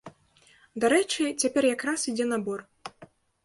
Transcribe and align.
Дарэчы, 0.85 1.29
цяпер 1.43 1.63
якраз 1.75 2.09
ідзе 2.13 2.25
набор. 2.33 2.69